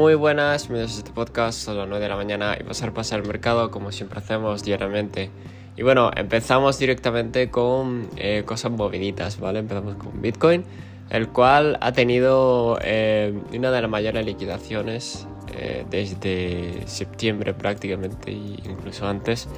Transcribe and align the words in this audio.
Muy 0.00 0.14
buenas, 0.14 0.62
bienvenidos 0.62 0.96
a 0.96 0.98
este 1.00 1.10
podcast, 1.10 1.60
son 1.60 1.76
las 1.76 1.86
9 1.86 2.02
de 2.02 2.08
la 2.08 2.16
mañana 2.16 2.56
y 2.58 2.62
pasar 2.64 2.88
a 2.88 2.94
pasar 2.94 3.20
el 3.20 3.26
mercado 3.26 3.70
como 3.70 3.92
siempre 3.92 4.18
hacemos 4.18 4.64
diariamente. 4.64 5.28
Y 5.76 5.82
bueno, 5.82 6.10
empezamos 6.16 6.78
directamente 6.78 7.50
con 7.50 8.08
eh, 8.16 8.42
cosas 8.46 8.72
moviditas, 8.72 9.38
¿vale? 9.38 9.58
Empezamos 9.58 9.96
con 9.96 10.22
Bitcoin, 10.22 10.64
el 11.10 11.28
cual 11.28 11.76
ha 11.82 11.92
tenido 11.92 12.78
eh, 12.82 13.38
una 13.54 13.70
de 13.70 13.82
las 13.82 13.90
mayores 13.90 14.24
liquidaciones 14.24 15.26
eh, 15.54 15.84
desde 15.90 16.86
septiembre 16.86 17.52
prácticamente, 17.52 18.32
incluso 18.32 19.06
antes. 19.06 19.48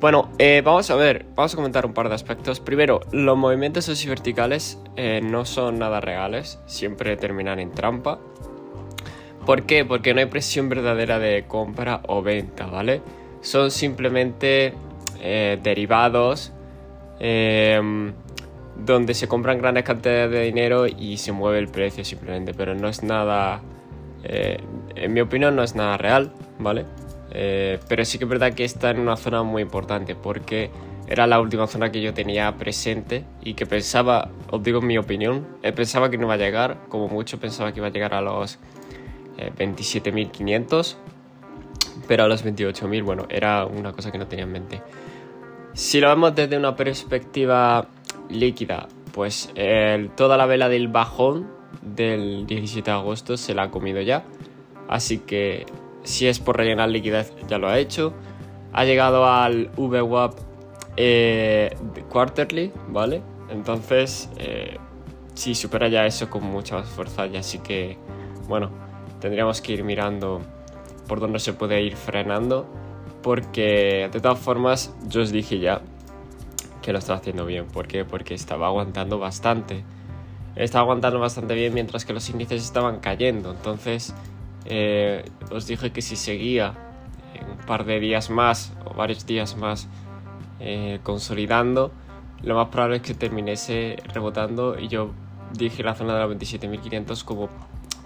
Bueno, 0.00 0.30
vamos 0.64 0.90
a 0.90 0.94
ver, 0.94 1.26
vamos 1.34 1.52
a 1.52 1.56
comentar 1.56 1.84
un 1.84 1.92
par 1.92 2.08
de 2.08 2.14
aspectos. 2.14 2.60
Primero, 2.60 3.00
los 3.10 3.36
movimientos 3.36 3.88
así 3.88 4.08
verticales 4.08 4.78
no 5.22 5.44
son 5.44 5.78
nada 5.78 6.00
reales, 6.00 6.60
siempre 6.66 7.16
terminan 7.16 7.58
en 7.58 7.72
trampa. 7.72 8.20
¿Por 9.44 9.64
qué? 9.64 9.84
Porque 9.84 10.14
no 10.14 10.20
hay 10.20 10.26
presión 10.26 10.68
verdadera 10.68 11.18
de 11.18 11.46
compra 11.48 12.02
o 12.06 12.22
venta, 12.22 12.66
¿vale? 12.66 13.02
son 13.40 13.70
simplemente 13.70 14.72
eh, 15.20 15.58
derivados 15.62 16.52
donde 18.76 19.14
se 19.14 19.26
compran 19.26 19.58
grandes 19.58 19.82
cantidades 19.82 20.30
de 20.30 20.42
dinero 20.42 20.86
y 20.86 21.16
se 21.16 21.32
mueve 21.32 21.58
el 21.58 21.66
precio 21.66 22.04
simplemente, 22.04 22.54
pero 22.54 22.76
no 22.76 22.88
es 22.88 23.02
nada, 23.02 23.60
eh, 24.22 24.58
en 24.94 25.12
mi 25.12 25.20
opinión 25.20 25.56
no 25.56 25.64
es 25.64 25.74
nada 25.74 25.96
real, 25.96 26.32
¿vale? 26.60 26.84
Eh, 27.30 27.78
pero 27.88 28.04
sí 28.04 28.18
que 28.18 28.24
es 28.24 28.30
verdad 28.30 28.54
que 28.54 28.64
está 28.64 28.90
en 28.90 29.00
una 29.00 29.16
zona 29.16 29.42
muy 29.42 29.62
importante 29.62 30.14
porque 30.14 30.70
era 31.06 31.26
la 31.26 31.40
última 31.40 31.66
zona 31.66 31.90
que 31.92 32.00
yo 32.00 32.14
tenía 32.14 32.56
presente 32.56 33.24
y 33.42 33.54
que 33.54 33.66
pensaba, 33.66 34.30
os 34.50 34.62
digo 34.62 34.80
mi 34.80 34.98
opinión, 34.98 35.46
pensaba 35.74 36.10
que 36.10 36.18
no 36.18 36.24
iba 36.24 36.34
a 36.34 36.38
llegar, 36.38 36.78
como 36.88 37.08
mucho 37.08 37.38
pensaba 37.38 37.72
que 37.72 37.80
iba 37.80 37.88
a 37.88 37.90
llegar 37.90 38.14
a 38.14 38.20
los 38.20 38.58
27.500 39.38 40.96
pero 42.06 42.24
a 42.24 42.28
los 42.28 42.44
28.000, 42.44 43.04
bueno, 43.04 43.26
era 43.28 43.66
una 43.66 43.92
cosa 43.92 44.10
que 44.10 44.18
no 44.18 44.26
tenía 44.26 44.44
en 44.44 44.52
mente. 44.52 44.82
Si 45.74 46.00
lo 46.00 46.08
vemos 46.08 46.34
desde 46.34 46.56
una 46.56 46.74
perspectiva 46.74 47.86
líquida, 48.30 48.88
pues 49.12 49.52
toda 50.16 50.36
la 50.36 50.46
vela 50.46 50.68
del 50.68 50.88
bajón 50.88 51.48
del 51.82 52.46
17 52.46 52.90
de 52.90 52.96
agosto 52.96 53.36
se 53.36 53.54
la 53.54 53.64
ha 53.64 53.70
comido 53.70 54.00
ya. 54.00 54.24
Así 54.88 55.18
que 55.18 55.66
si 56.08 56.26
es 56.26 56.40
por 56.40 56.56
rellenar 56.56 56.88
liquidez, 56.88 57.34
ya 57.48 57.58
lo 57.58 57.68
ha 57.68 57.78
hecho. 57.78 58.14
Ha 58.72 58.84
llegado 58.84 59.26
al 59.26 59.70
VWAP 59.76 60.38
eh, 60.96 61.76
quarterly, 62.08 62.72
¿vale? 62.88 63.22
Entonces, 63.50 64.30
eh, 64.38 64.78
si 65.34 65.54
supera 65.54 65.88
ya 65.88 66.06
eso 66.06 66.30
con 66.30 66.44
mucha 66.44 66.76
más 66.76 66.88
fuerza, 66.88 67.26
ya 67.26 67.40
así 67.40 67.58
que, 67.58 67.98
bueno, 68.48 68.70
tendríamos 69.20 69.60
que 69.60 69.74
ir 69.74 69.84
mirando 69.84 70.40
por 71.06 71.20
dónde 71.20 71.40
se 71.40 71.52
puede 71.52 71.82
ir 71.82 71.94
frenando, 71.94 72.66
porque 73.22 74.08
de 74.10 74.20
todas 74.20 74.38
formas 74.38 74.94
yo 75.08 75.20
os 75.20 75.30
dije 75.30 75.58
ya 75.58 75.82
que 76.80 76.92
lo 76.92 76.98
estaba 77.00 77.18
haciendo 77.18 77.44
bien. 77.44 77.66
¿Por 77.66 77.86
qué? 77.86 78.06
Porque 78.06 78.32
estaba 78.32 78.68
aguantando 78.68 79.18
bastante. 79.18 79.84
Estaba 80.56 80.84
aguantando 80.84 81.20
bastante 81.20 81.54
bien 81.54 81.74
mientras 81.74 82.06
que 82.06 82.14
los 82.14 82.28
índices 82.30 82.64
estaban 82.64 83.00
cayendo. 83.00 83.50
Entonces 83.50 84.14
eh, 84.68 85.24
os 85.50 85.66
dije 85.66 85.90
que 85.92 86.02
si 86.02 86.16
seguía 86.16 86.74
un 87.50 87.66
par 87.66 87.84
de 87.84 88.00
días 88.00 88.30
más 88.30 88.72
o 88.84 88.94
varios 88.94 89.26
días 89.26 89.56
más 89.56 89.88
eh, 90.60 91.00
consolidando, 91.02 91.90
lo 92.42 92.54
más 92.54 92.68
probable 92.68 92.96
es 92.96 93.02
que 93.02 93.14
terminase 93.14 93.96
rebotando 94.12 94.78
y 94.78 94.88
yo 94.88 95.10
dije 95.54 95.82
la 95.82 95.94
zona 95.94 96.14
de 96.14 96.26
los 96.26 96.36
27.500 96.36 97.24
como 97.24 97.48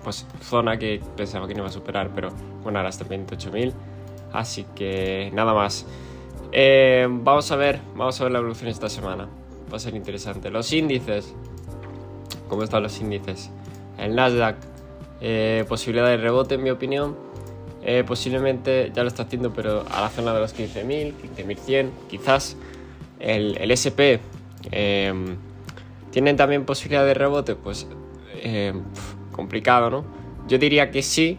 pues 0.05 0.27
zona 0.41 0.79
que 0.79 1.01
pensaba 1.17 1.47
que 1.47 1.55
no 1.55 1.61
iba 1.61 1.69
a 1.69 1.73
superar, 1.73 2.11
pero 2.15 2.31
bueno, 2.63 2.79
ahora 2.79 2.91
está 2.91 3.05
en 3.13 3.27
28.000. 3.27 3.73
Así 4.33 4.65
que 4.75 5.31
nada 5.35 5.55
más. 5.55 5.87
Eh, 6.53 7.07
vamos 7.09 7.51
a 7.53 7.57
ver, 7.57 7.81
vamos 7.95 8.21
a 8.21 8.25
ver 8.25 8.33
la 8.33 8.39
evolución 8.39 8.71
esta 8.71 8.89
semana. 8.89 9.29
Va 9.73 9.77
a 9.77 9.81
ser 9.81 9.95
interesante. 9.95 10.51
Los 10.51 10.73
índices. 10.73 11.35
¿Cómo 12.49 12.63
están 12.63 12.83
los 12.83 13.01
índices? 13.01 13.51
El 13.99 14.15
Nasdaq. 14.15 14.72
Eh, 15.23 15.65
posibilidad 15.69 16.09
de 16.09 16.19
rebote, 16.19 16.57
en 16.57 16.63
mi 16.63 16.71
opinión. 16.71 17.17
Eh, 17.85 18.05
posiblemente 18.07 18.93
ya 18.95 19.03
lo 19.03 19.09
está 19.09 19.23
haciendo, 19.23 19.53
pero 19.55 19.87
a 19.91 20.03
la 20.03 20.11
zona 20.11 20.35
de 20.35 20.41
los 20.41 20.55
15.000, 20.55 21.15
15.100, 21.37 21.91
quizás. 22.11 22.57
El, 23.19 23.57
el 23.57 23.71
SP. 23.71 24.21
¿Tienen 26.11 26.37
también 26.37 26.67
posibilidad 26.67 27.07
de 27.07 27.15
rebote? 27.15 27.55
Pues 27.55 27.87
complicado, 29.33 29.91
¿no? 29.91 30.05
Yo 30.47 30.59
diría 30.59 30.91
que 30.91 31.03
sí, 31.03 31.39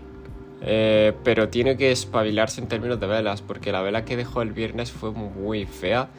eh, 0.62 1.14
pero 1.24 1.50
tiene 1.50 1.78
que 1.78 1.92
espabilarse 1.92 2.62
en 2.62 2.68
términos 2.68 3.00
de 3.00 3.08
velas, 3.08 3.42
porque 3.42 3.72
la 3.72 3.82
vela 3.82 4.06
que 4.06 4.16
dejó 4.18 4.42
el 4.42 4.52
viernes 4.52 4.92
fue 4.92 5.12
muy 5.12 5.66
fea. 5.66 6.10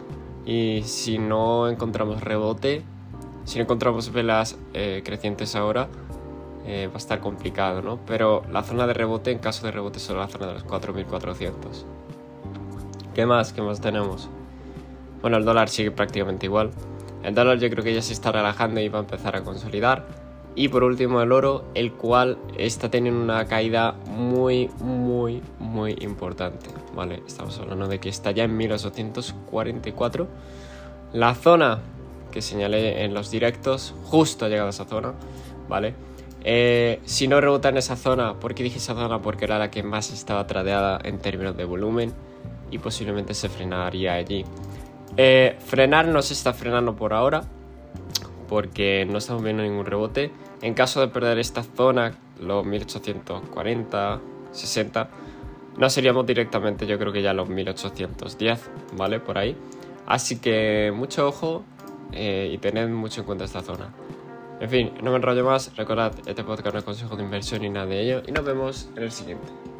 Y 0.46 0.82
si 0.84 1.18
no 1.18 1.68
encontramos 1.68 2.22
rebote, 2.22 2.82
si 3.44 3.58
no 3.58 3.64
encontramos 3.64 4.12
velas 4.12 4.58
eh, 4.74 5.02
crecientes 5.04 5.56
ahora, 5.56 5.88
eh, 6.66 6.88
va 6.88 6.94
a 6.94 6.98
estar 6.98 7.20
complicado, 7.20 7.82
¿no? 7.82 7.98
Pero 8.06 8.42
la 8.50 8.62
zona 8.62 8.86
de 8.86 8.94
rebote, 8.94 9.30
en 9.30 9.38
caso 9.38 9.66
de 9.66 9.72
rebote, 9.72 9.98
es 9.98 10.08
la 10.10 10.28
zona 10.28 10.46
de 10.46 10.54
los 10.54 10.64
4400. 10.64 11.84
¿Qué 13.14 13.26
más? 13.26 13.52
¿Qué 13.52 13.62
más 13.62 13.80
tenemos? 13.80 14.28
Bueno, 15.20 15.36
el 15.36 15.44
dólar 15.44 15.68
sigue 15.68 15.90
prácticamente 15.90 16.46
igual. 16.46 16.70
El 17.22 17.34
dólar 17.34 17.58
yo 17.58 17.70
creo 17.70 17.84
que 17.84 17.94
ya 17.94 18.02
se 18.02 18.12
está 18.12 18.32
relajando 18.32 18.80
y 18.80 18.88
va 18.88 18.98
a 18.98 19.02
empezar 19.02 19.36
a 19.36 19.42
consolidar. 19.42 20.06
Y 20.56 20.68
por 20.68 20.84
último 20.84 21.20
el 21.20 21.32
oro, 21.32 21.64
el 21.74 21.92
cual 21.92 22.38
está 22.56 22.90
teniendo 22.90 23.22
una 23.22 23.44
caída 23.46 23.92
muy, 24.06 24.70
muy, 24.80 25.42
muy 25.58 25.96
importante. 26.00 26.70
Vale, 26.94 27.22
estamos 27.26 27.58
hablando 27.58 27.88
de 27.88 27.98
que 27.98 28.08
está 28.08 28.30
ya 28.30 28.44
en 28.44 28.56
1844. 28.56 30.28
La 31.12 31.34
zona 31.34 31.80
que 32.30 32.42
señalé 32.42 33.04
en 33.04 33.14
los 33.14 33.30
directos, 33.30 33.94
justo 34.04 34.44
ha 34.44 34.48
llegado 34.48 34.66
a 34.66 34.70
esa 34.70 34.84
zona, 34.84 35.14
¿vale? 35.68 35.94
Eh, 36.44 37.00
si 37.04 37.26
no 37.26 37.40
rebota 37.40 37.70
en 37.70 37.78
esa 37.78 37.96
zona, 37.96 38.34
¿por 38.34 38.54
qué 38.54 38.62
dije 38.62 38.78
esa 38.78 38.94
zona? 38.94 39.20
Porque 39.22 39.46
era 39.46 39.58
la 39.58 39.70
que 39.70 39.82
más 39.82 40.12
estaba 40.12 40.46
tradeada 40.46 41.00
en 41.02 41.18
términos 41.18 41.56
de 41.56 41.64
volumen 41.64 42.12
y 42.70 42.78
posiblemente 42.78 43.34
se 43.34 43.48
frenaría 43.48 44.14
allí. 44.14 44.44
Eh, 45.16 45.56
frenar 45.64 46.08
no 46.08 46.20
se 46.22 46.34
está 46.34 46.52
frenando 46.52 46.94
por 46.94 47.14
ahora, 47.14 47.44
porque 48.48 49.06
no 49.10 49.18
estamos 49.18 49.42
viendo 49.42 49.62
ningún 49.62 49.86
rebote. 49.86 50.30
En 50.60 50.74
caso 50.74 51.00
de 51.00 51.08
perder 51.08 51.38
esta 51.38 51.62
zona, 51.62 52.14
los 52.40 52.64
1840, 52.64 54.20
60, 54.52 55.08
no 55.78 55.90
seríamos 55.90 56.26
directamente, 56.26 56.86
yo 56.86 56.98
creo 56.98 57.12
que 57.12 57.22
ya 57.22 57.32
los 57.32 57.48
1810, 57.48 58.70
¿vale? 58.96 59.18
Por 59.18 59.38
ahí. 59.38 59.56
Así 60.06 60.38
que 60.38 60.92
mucho 60.94 61.26
ojo 61.26 61.64
eh, 62.12 62.50
y 62.52 62.58
tened 62.58 62.88
mucho 62.88 63.20
en 63.20 63.26
cuenta 63.26 63.44
esta 63.44 63.62
zona. 63.62 63.92
En 64.64 64.70
fin, 64.70 64.92
no 65.02 65.10
me 65.10 65.18
enrollo 65.18 65.44
más. 65.44 65.76
Recordad, 65.76 66.14
este 66.24 66.42
podcast 66.42 66.72
no 66.72 66.78
es 66.78 66.84
consejo 66.86 67.16
de 67.16 67.22
inversión 67.22 67.60
ni 67.60 67.68
nada 67.68 67.84
de 67.84 68.00
ello. 68.00 68.22
Y 68.26 68.32
nos 68.32 68.46
vemos 68.46 68.88
en 68.96 69.02
el 69.02 69.12
siguiente. 69.12 69.73